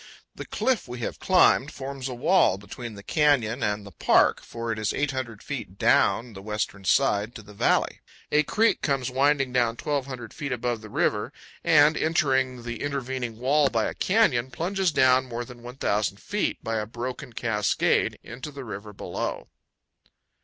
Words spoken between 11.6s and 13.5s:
and, entering the intervening